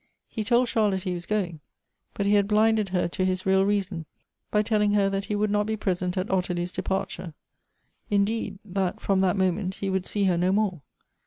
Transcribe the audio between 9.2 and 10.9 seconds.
moment, he would see her no more.